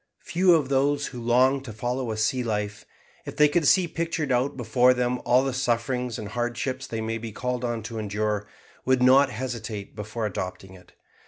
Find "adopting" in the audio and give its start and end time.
10.25-10.73